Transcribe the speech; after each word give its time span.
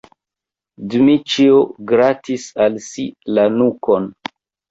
Dmiĉjo 0.93 1.59
gratis 1.91 2.47
al 2.65 2.79
si 2.85 3.07
la 3.39 3.47
nukon. 3.61 4.09